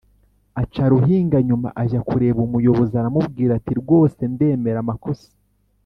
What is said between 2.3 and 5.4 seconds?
umuyobozi aramubwira ati: “Rwose ndemera amakosa